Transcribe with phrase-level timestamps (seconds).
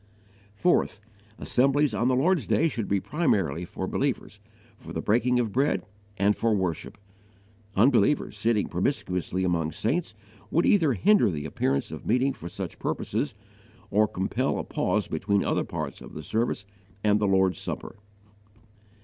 [0.55, 0.87] 4.
[1.37, 4.39] Assemblies on the Lord's day should be primarily for believers,
[4.75, 5.85] for the breaking of bread,
[6.17, 6.97] and for worship;
[7.75, 10.15] unbelievers sitting promiscuously among saints
[10.49, 13.35] would either hinder the appearance of meeting for such purposes,
[13.91, 16.65] or compel a pause between other parts of the service
[17.03, 17.95] and the Lord's Supper.